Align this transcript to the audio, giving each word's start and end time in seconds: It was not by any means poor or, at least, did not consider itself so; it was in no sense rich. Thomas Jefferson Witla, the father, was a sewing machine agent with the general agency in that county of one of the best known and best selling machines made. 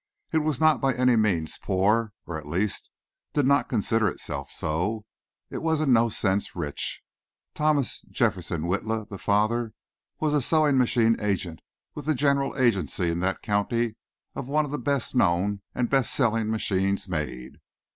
It 0.31 0.39
was 0.39 0.59
not 0.59 0.81
by 0.81 0.95
any 0.95 1.15
means 1.15 1.59
poor 1.59 2.11
or, 2.25 2.35
at 2.35 2.47
least, 2.47 2.89
did 3.33 3.45
not 3.45 3.69
consider 3.69 4.07
itself 4.07 4.49
so; 4.49 5.05
it 5.51 5.59
was 5.61 5.79
in 5.79 5.93
no 5.93 6.09
sense 6.09 6.55
rich. 6.55 7.03
Thomas 7.53 8.01
Jefferson 8.09 8.63
Witla, 8.63 9.07
the 9.07 9.19
father, 9.19 9.73
was 10.19 10.33
a 10.33 10.41
sewing 10.41 10.79
machine 10.79 11.17
agent 11.21 11.59
with 11.93 12.05
the 12.07 12.15
general 12.15 12.57
agency 12.57 13.11
in 13.11 13.19
that 13.19 13.43
county 13.43 13.95
of 14.33 14.47
one 14.47 14.65
of 14.65 14.71
the 14.71 14.79
best 14.79 15.13
known 15.13 15.61
and 15.75 15.87
best 15.87 16.11
selling 16.13 16.49
machines 16.49 17.07
made. 17.07 17.57